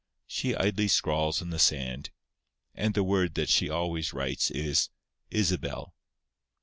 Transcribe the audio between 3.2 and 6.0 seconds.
that she always writes is "Isabel."